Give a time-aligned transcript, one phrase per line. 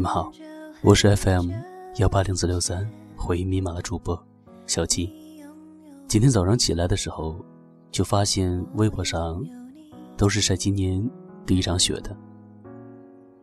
[0.00, 0.32] 你们好，
[0.80, 1.50] 我是 FM
[1.96, 4.18] 幺八零四六三回忆密码的主播
[4.66, 5.12] 小七。
[6.08, 7.36] 今天早上起来的时候，
[7.92, 9.44] 就发现微博上
[10.16, 11.06] 都是晒今年
[11.44, 12.16] 第一场雪的。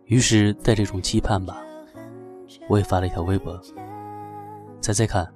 [0.06, 1.62] 于是带这种期盼吧，
[2.68, 3.62] 我也发了一条微博。
[4.82, 5.32] 猜猜看，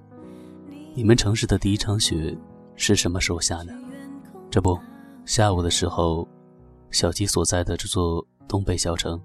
[0.96, 2.36] 你们城市的第一场雪
[2.76, 3.72] 是什么时候下的？
[4.50, 4.76] 这不，
[5.24, 6.28] 下午的时候，
[6.90, 9.22] 小七所在的这座东北小城。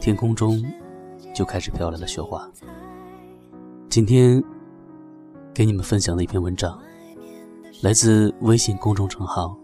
[0.00, 0.64] 天空中
[1.34, 2.48] 就开始飘来了雪花。
[3.88, 4.42] 今天
[5.52, 6.78] 给你们分享的一篇文章，
[7.82, 9.56] 来自微信公众账号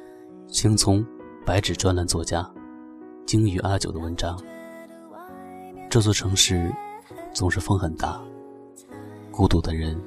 [0.48, 1.04] “青葱
[1.44, 2.48] 白纸专栏作家
[3.26, 4.40] 鲸鱼阿九”的文章。
[5.90, 6.72] 这座城市
[7.34, 8.20] 总是风很大，
[9.30, 10.00] 孤独的人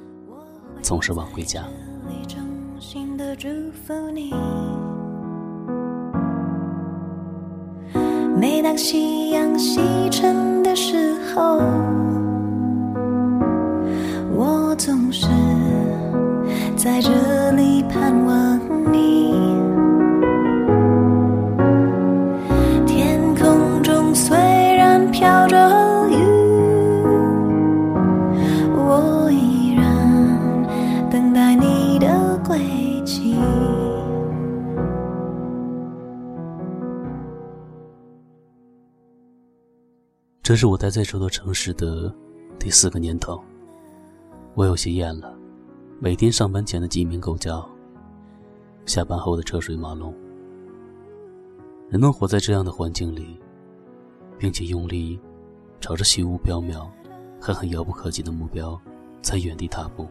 [0.82, 1.64] 总是晚回家。
[8.38, 11.58] 每当夕阳西沉的时候，
[14.34, 15.26] 我总是
[16.76, 17.10] 在这
[40.56, 42.10] 这是我待在这座城市的
[42.58, 43.38] 第四个年头，
[44.54, 45.36] 我有些厌了
[46.00, 47.68] 每天上班前的鸡鸣狗叫，
[48.86, 50.14] 下班后的车水马龙。
[51.90, 53.38] 人能活在这样的环境里，
[54.38, 55.20] 并且用力
[55.78, 56.88] 朝着虚无缥缈、
[57.38, 58.80] 还很遥不可及的目标
[59.20, 60.08] 在原地踏步，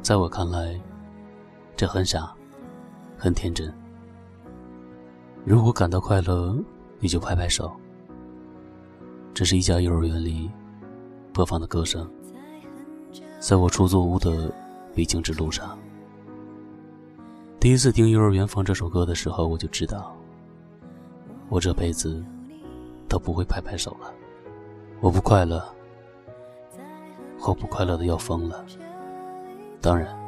[0.00, 0.80] 在我看来，
[1.76, 2.34] 这很傻，
[3.18, 3.70] 很天真。
[5.44, 6.56] 如果感到快乐，
[7.00, 7.70] 你就拍拍手。
[9.38, 10.50] 这是一家幼儿园里
[11.32, 12.10] 播放的歌声，
[13.38, 14.52] 在我出租屋的
[14.92, 15.78] 必经之路上。
[17.60, 20.12] 第一次听幼儿园放这首歌的时候，我就知道，
[21.48, 22.20] 我这辈子
[23.08, 24.12] 都不会拍拍手了。
[24.98, 25.64] 我不快乐，
[27.46, 28.66] 我不快乐的要疯了。
[29.80, 30.18] 当然，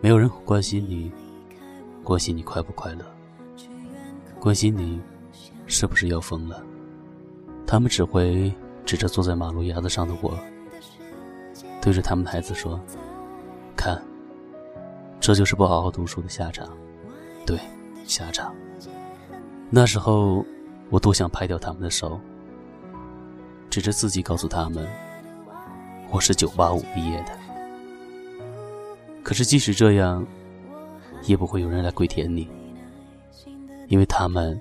[0.00, 1.12] 没有人会关心你，
[2.02, 3.06] 关心你快不快乐，
[4.40, 5.00] 关心你
[5.68, 6.60] 是不是要疯了。
[7.66, 8.52] 他们只会
[8.84, 10.38] 指着坐在马路牙子上的我，
[11.82, 12.80] 对着他们的孩子说
[13.76, 14.00] ：“看，
[15.18, 16.68] 这就是不好好读书的下场。”
[17.44, 17.58] 对，
[18.04, 18.54] 下场。
[19.68, 20.46] 那时候，
[20.90, 22.20] 我多想拍掉他们的手，
[23.68, 24.86] 指着自己告诉他们
[26.10, 27.32] ：“我是九八五毕业的。”
[29.24, 30.24] 可是，即使这样，
[31.24, 32.48] 也不会有人来跪舔你，
[33.88, 34.60] 因为他们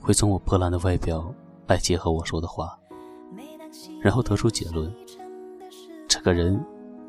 [0.00, 1.32] 会从我破烂的外表。
[1.68, 2.76] 来结合我说的话，
[4.00, 4.90] 然后得出结论：
[6.08, 6.58] 这个人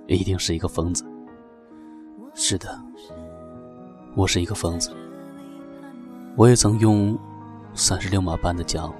[0.06, 1.06] 一定是一个疯子。
[2.36, 2.78] 是的，
[4.18, 4.94] 我是一个疯子。
[6.36, 7.18] 我也曾用
[7.74, 8.94] 三十六码半的脚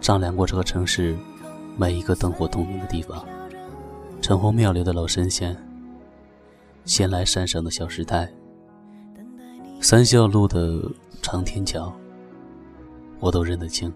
[0.00, 1.16] 丈量过这个城市
[1.76, 3.22] 每一个灯火通明的地方：
[4.22, 5.54] 城隍庙里的老神仙，
[6.86, 8.26] 闲来山上的小石台，
[9.82, 10.82] 三孝路的
[11.20, 11.92] 长天桥，
[13.20, 13.92] 我都认得清。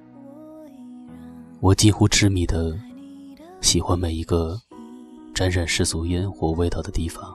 [1.61, 2.78] 我几乎痴迷的
[3.62, 4.61] 喜欢每一个
[5.34, 7.34] 沾染世俗烟火味道的地方，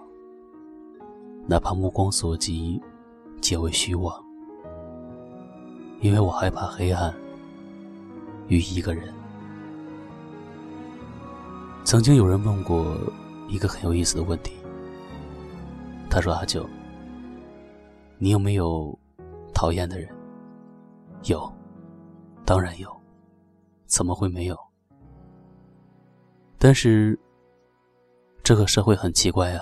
[1.47, 2.79] 哪怕目光所及
[3.41, 4.13] 皆为虚妄，
[6.01, 7.11] 因为我害怕黑暗
[8.47, 9.11] 与一个人。
[11.83, 12.95] 曾经有人问过
[13.49, 14.53] 一个很有意思的问题，
[16.11, 16.63] 他说：“阿九，
[18.19, 18.97] 你有没有
[19.51, 20.07] 讨厌的人？”
[21.25, 21.51] 有，
[22.45, 23.00] 当然有。
[23.91, 24.57] 怎么会没有？
[26.57, 27.19] 但是，
[28.41, 29.61] 这个社会很奇怪啊。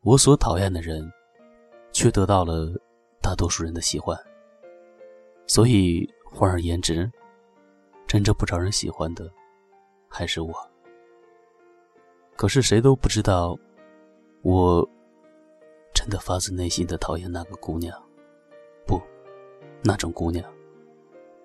[0.00, 1.08] 我所讨厌的人，
[1.92, 2.72] 却得到了
[3.20, 4.18] 大多数人的喜欢。
[5.46, 7.08] 所以，换而言之，
[8.08, 9.32] 真正不招人喜欢的，
[10.08, 10.52] 还是我。
[12.34, 13.56] 可是谁都不知道，
[14.42, 14.86] 我
[15.94, 17.96] 真的发自内心的讨厌那个姑娘，
[18.84, 19.00] 不，
[19.84, 20.44] 那种姑娘。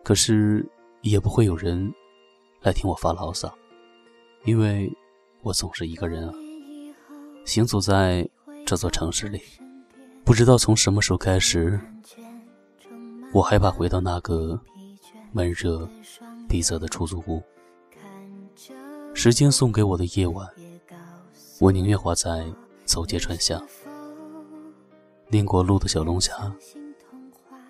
[0.04, 0.68] 可是。
[1.02, 1.94] 也不会有人
[2.62, 3.54] 来听我发牢骚，
[4.46, 4.92] 因为
[5.42, 6.34] 我总是一个人啊，
[7.46, 8.28] 行走在
[8.66, 9.42] 这座城市里。
[10.26, 11.80] 不知道从什么时候开始，
[13.32, 14.60] 我害怕回到那个
[15.32, 15.90] 闷热、
[16.50, 17.42] 闭塞的出租屋。
[19.14, 20.46] 时间送给我的夜晚，
[21.60, 22.46] 我宁愿花在
[22.84, 23.66] 走街串巷、
[25.30, 26.54] 宁国路的小龙虾、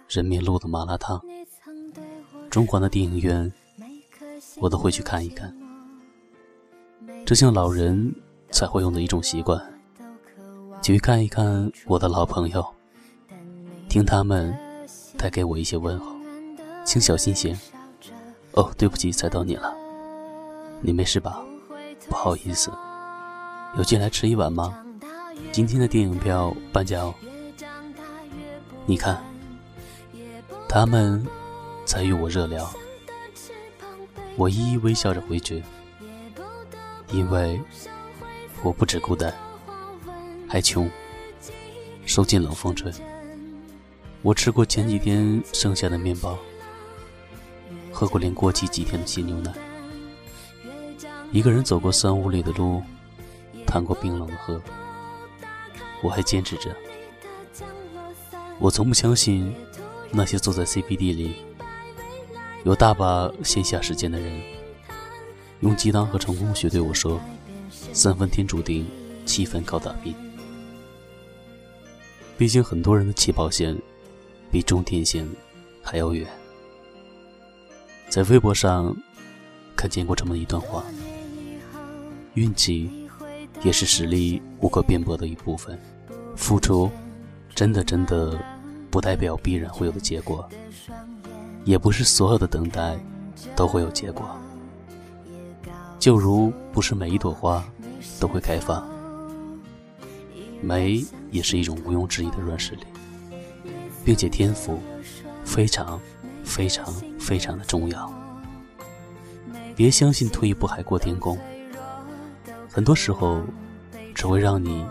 [0.10, 1.22] 人民路的麻辣烫。
[2.58, 3.54] 中环的电影院，
[4.56, 5.56] 我都会去看一看。
[7.24, 8.12] 这像老人
[8.50, 9.64] 才会用的一种习惯，
[10.82, 12.66] 去看一看我的老朋友，
[13.88, 14.58] 听他们
[15.16, 16.16] 带给我一些问候。
[16.84, 17.56] 请小心些。
[18.54, 19.72] 哦，对不起，踩到你了。
[20.82, 21.40] 你没事吧？
[22.10, 22.72] 不好意思。
[23.78, 24.84] 有进来吃一碗吗？
[25.52, 27.14] 今天的电影票半价哦。
[28.88, 29.24] 你看，
[30.68, 31.24] 他们
[31.88, 32.70] 才与我热聊，
[34.36, 35.64] 我一一微笑着回绝，
[37.12, 37.60] 因为
[38.62, 39.34] 我不止孤单，
[40.50, 40.92] 还穷，
[42.06, 42.92] 受尽冷风吹。
[44.22, 46.38] 我吃过前几天剩下的面包，
[47.90, 49.54] 喝过连过期几天的新牛奶，
[51.32, 52.84] 一个人走过三五里的路，
[53.66, 54.62] 趟过冰冷的河，
[56.02, 56.76] 我还坚持着。
[58.60, 59.56] 我从不相信
[60.12, 61.47] 那些坐在 CBD 里
[62.68, 64.30] 有大把闲暇时间的人，
[65.62, 67.18] 用鸡汤和成功学对我说
[67.94, 68.86] ：“三分天注定，
[69.26, 70.14] 七分靠打拼。”
[72.38, 73.74] 毕竟很多人的起跑线
[74.52, 75.26] 比终点线
[75.82, 76.28] 还要远。
[78.10, 78.94] 在微博上
[79.74, 80.84] 看见过这么一段话：
[82.34, 82.92] 运气
[83.64, 85.80] 也是实力无可辩驳的一部分，
[86.36, 86.92] 付出。
[87.56, 88.38] 真的，真的，
[88.92, 90.48] 不代表必然会有的结果，
[91.68, 92.98] 也不是所有的等待
[93.54, 94.26] 都会有结果。
[96.00, 97.62] 就如不是每一朵花
[98.22, 98.88] 都会开放，
[100.62, 102.84] 美也是一种毋庸置疑的软实力，
[104.06, 104.80] 并且天赋
[105.44, 106.00] 非常
[106.42, 106.86] 非常
[107.20, 108.10] 非常的重要。
[109.76, 111.38] 别相信退一步海阔天空，
[112.72, 113.42] 很多时候
[114.16, 114.86] 只会让你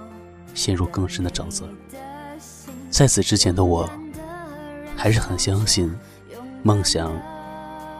[0.52, 1.67] 陷入更深的沼泽。
[2.90, 3.88] 在此之前的我，
[4.94, 5.90] 还是很相信，
[6.66, 7.16] 梦想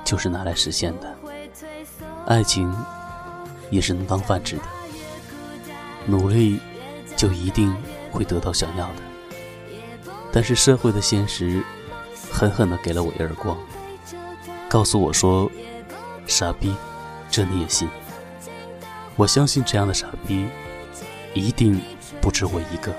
[0.05, 1.17] 就是拿来实现的，
[2.27, 2.75] 爱情
[3.71, 4.63] 也是能当饭吃的，
[6.05, 6.59] 努力
[7.17, 7.73] 就一定
[8.11, 10.11] 会得到想要的。
[10.33, 11.63] 但是社会的现实
[12.29, 13.57] 狠狠地给了我一耳光，
[14.69, 15.49] 告诉我说
[16.27, 16.75] ：“傻逼，
[17.31, 17.89] 这你也信？”
[19.15, 20.45] 我相信这样的傻逼，
[21.35, 21.81] 一定
[22.21, 22.93] 不止我一个。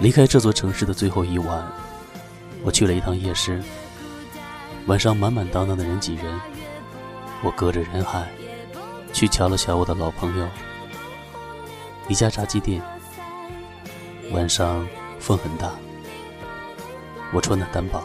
[0.00, 1.64] 离开这座城市的最后一晚，
[2.64, 3.62] 我去了一趟夜市。
[4.86, 6.40] 晚上满满当当的人挤人，
[7.42, 8.30] 我隔着人海
[9.12, 10.46] 去瞧了瞧我的老朋友，
[12.08, 12.82] 一家炸鸡店。
[14.32, 14.86] 晚上
[15.20, 15.70] 风很大，
[17.32, 18.02] 我穿的单薄，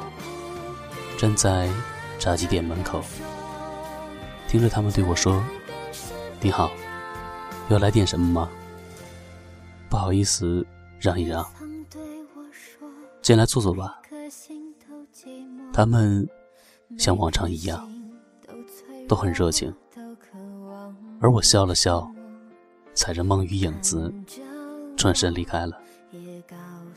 [1.17, 1.69] 站在
[2.17, 3.01] 炸鸡店门口，
[4.47, 5.43] 听着他们对我说
[6.39, 6.71] ：“你好，
[7.69, 8.49] 要来点什么吗？
[9.89, 10.65] 不好意思，
[10.99, 11.45] 让一让。”
[13.21, 13.99] 进来坐坐吧。
[15.73, 16.27] 他们
[16.97, 17.89] 像往常一样，
[19.07, 19.73] 都很热情。
[21.21, 22.09] 而我笑了笑，
[22.93, 24.13] 踩着梦雨影子，
[24.95, 25.81] 转身离开了。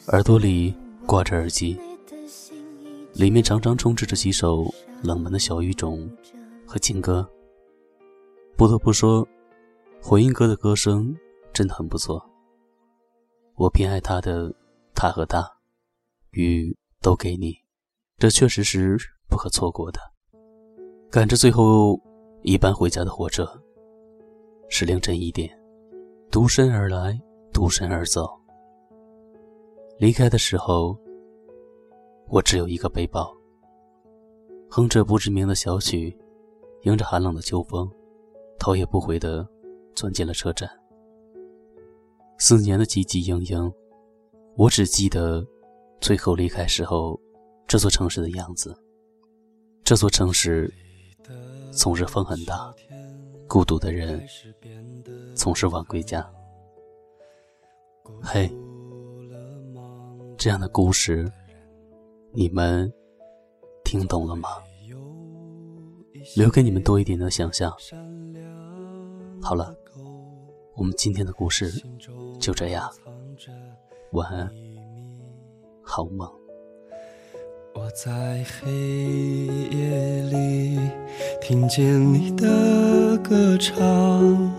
[0.09, 0.75] 耳朵里
[1.07, 1.79] 挂着耳机，
[3.15, 4.73] 里面常常充斥着几首
[5.03, 6.11] 冷门的小语种
[6.67, 7.29] 和情歌。
[8.57, 9.27] 不得不说，
[10.01, 11.17] 回音哥的歌声
[11.53, 12.25] 真的很不错。
[13.55, 14.49] 我偏爱他的
[14.95, 15.41] 《他和他》。
[16.31, 17.55] 雨都给你，
[18.17, 18.99] 这确实是
[19.33, 19.99] 不可错过的。
[21.11, 21.99] 赶着最后
[22.43, 23.49] 一班回家的火车，
[24.69, 25.51] 是凌晨一点，
[26.31, 27.19] 独身而来，
[27.51, 28.29] 独身而走。
[29.99, 30.95] 离开的时候，
[32.29, 33.35] 我只有一个背包，
[34.69, 36.15] 哼着不知名的小曲，
[36.83, 37.91] 迎着寒冷的秋风，
[38.59, 39.49] 头也不回地
[39.95, 40.69] 钻进了车站。
[42.37, 43.73] 四年的汲汲营营，
[44.59, 45.43] 我只记得。
[46.01, 47.17] 最后离开时候，
[47.69, 48.77] 这座城市的样子。
[49.93, 50.73] 这座城市
[51.71, 52.75] 总是风很大，
[53.47, 54.27] 孤独的人
[55.35, 56.27] 总是晚归家。
[58.23, 58.51] 嘿，
[60.39, 61.31] 这样的故事，
[62.31, 62.91] 你们
[63.85, 64.49] 听懂了吗？
[66.37, 67.71] 留给你们多一点的想象。
[69.43, 69.77] 好了，
[70.75, 71.71] 我们今天的故事
[72.41, 72.91] 就这样，
[74.13, 74.51] 晚安。
[75.83, 76.27] 好梦。
[77.75, 79.42] 我在黑
[81.45, 84.53] 听见你的歌唱，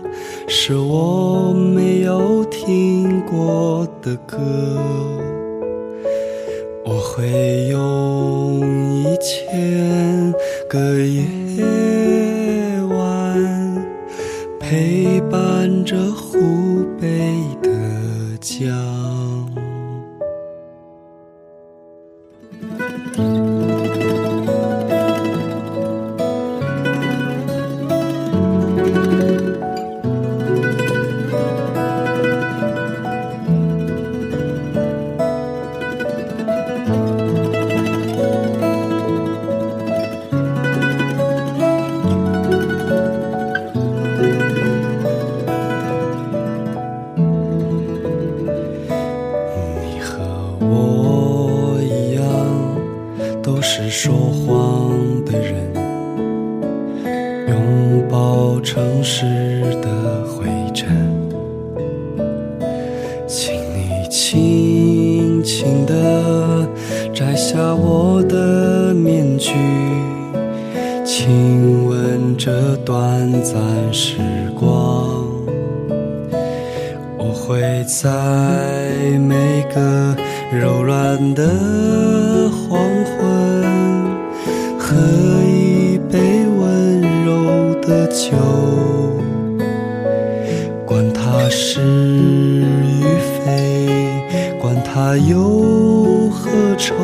[0.46, 4.36] 是我没有听过的歌。
[6.84, 7.78] 我会有
[50.70, 52.22] 我一样，
[53.42, 55.72] 都是说谎的人，
[57.48, 59.63] 拥抱城市
[78.64, 80.16] 在每个
[80.50, 81.44] 柔软的
[82.48, 83.62] 黄昏，
[84.78, 84.96] 喝
[85.44, 88.34] 一杯温柔的酒，
[90.86, 93.04] 管它是与
[93.44, 96.94] 非，管它忧和愁，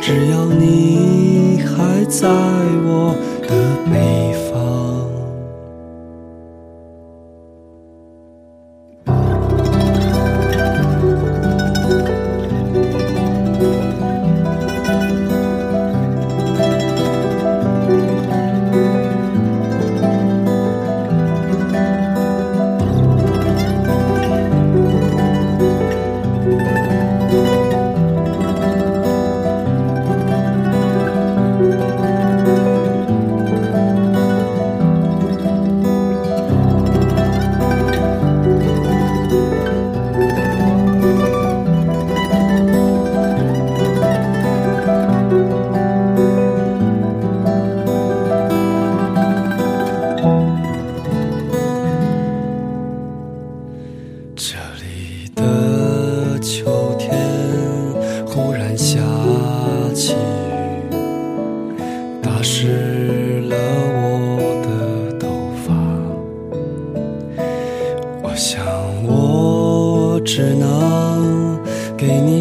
[0.00, 2.53] 只要你还在。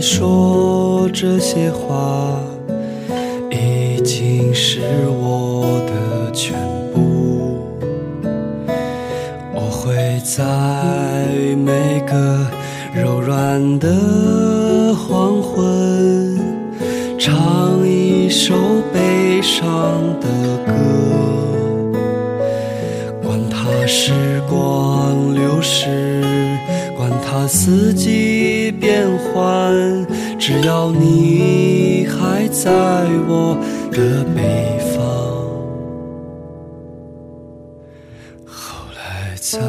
[0.05, 2.38] 说这些话，
[3.50, 6.60] 已经是我的全
[6.93, 7.65] 部。
[9.55, 10.43] 我会在
[11.55, 12.45] 每个
[12.93, 16.38] 柔软的黄昏，
[17.17, 18.53] 唱一首
[18.93, 19.63] 悲伤
[20.19, 20.27] 的
[20.67, 20.74] 歌，
[23.22, 24.12] 管它时
[24.50, 26.22] 光流逝，
[27.35, 29.73] 它四季变换，
[30.37, 32.71] 只要你还在
[33.27, 33.57] 我
[33.91, 35.01] 的北方。
[38.45, 39.59] 后来，在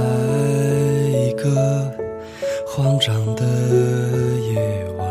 [1.08, 1.90] 一个
[2.66, 3.42] 慌张的
[4.52, 4.60] 夜
[4.98, 5.08] 晚，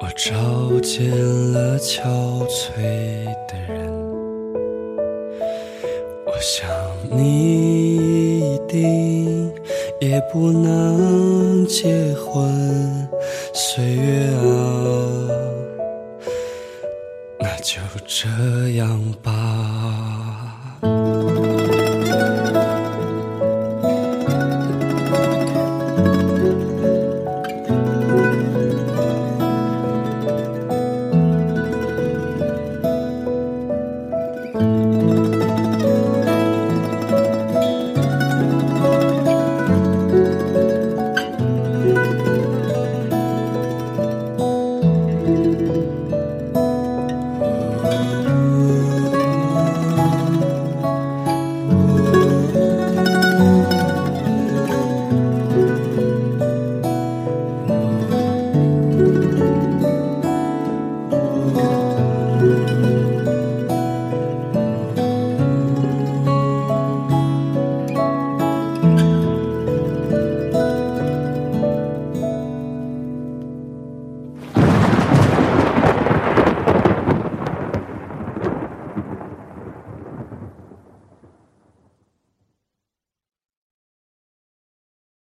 [0.00, 1.10] 我找见
[1.52, 2.00] 了憔
[2.48, 3.92] 悴的人。
[6.24, 6.66] 我想
[7.10, 9.39] 你一定
[10.10, 13.08] 也不能结婚，
[13.54, 14.42] 岁月啊，
[17.38, 18.26] 那就这
[18.70, 19.79] 样吧。